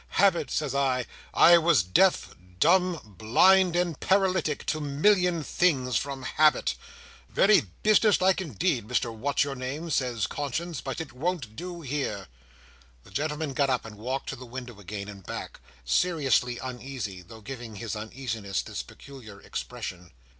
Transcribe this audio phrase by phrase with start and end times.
[0.13, 1.05] 'Habit,' says I;
[1.35, 6.73] 'I was deaf, dumb, blind, and paralytic, to a million things, from habit.'
[7.29, 12.25] 'Very business like indeed, Mr What's your name,' says Conscience, 'but it won't do here!'"
[13.03, 17.41] The gentleman got up and walked to the window again and back: seriously uneasy, though
[17.41, 20.09] giving his uneasiness this peculiar expression.